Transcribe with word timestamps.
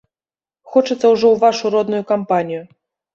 Хочацца 0.75 1.11
ўжо 1.13 1.25
ў 1.31 1.35
вашу 1.43 1.71
родную 1.75 2.01
кампанію. 2.13 2.63